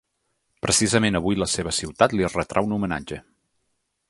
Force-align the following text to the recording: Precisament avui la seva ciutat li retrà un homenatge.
Precisament 0.65 1.19
avui 1.19 1.39
la 1.41 1.49
seva 1.57 1.75
ciutat 1.83 2.17
li 2.17 2.27
retrà 2.37 2.65
un 2.71 2.77
homenatge. 2.79 3.23